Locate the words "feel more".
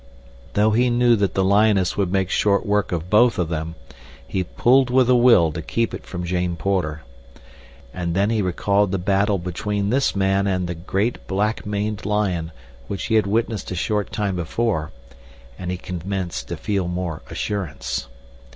16.57-17.21